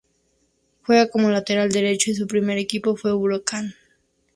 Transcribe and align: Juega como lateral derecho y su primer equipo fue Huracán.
Juega 0.81 1.09
como 1.11 1.29
lateral 1.29 1.71
derecho 1.71 2.09
y 2.09 2.15
su 2.15 2.25
primer 2.25 2.57
equipo 2.57 2.95
fue 2.95 3.13
Huracán. 3.13 3.75